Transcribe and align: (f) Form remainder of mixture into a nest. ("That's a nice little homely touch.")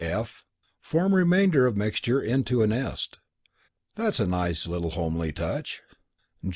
(f) 0.03 0.43
Form 0.81 1.13
remainder 1.13 1.67
of 1.67 1.77
mixture 1.77 2.19
into 2.19 2.63
a 2.63 2.65
nest. 2.65 3.19
("That's 3.93 4.19
a 4.19 4.25
nice 4.25 4.65
little 4.65 4.89
homely 4.89 5.31
touch.") 5.31 5.83